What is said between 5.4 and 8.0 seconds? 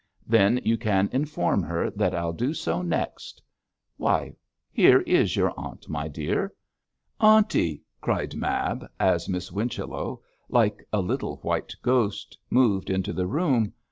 aunt, my dear.' 'Aunty!'